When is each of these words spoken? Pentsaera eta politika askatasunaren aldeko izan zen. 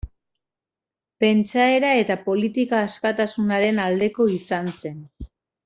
Pentsaera 1.23 1.91
eta 2.05 2.17
politika 2.29 2.81
askatasunaren 2.87 3.81
aldeko 3.87 4.29
izan 4.41 4.77
zen. 4.83 5.01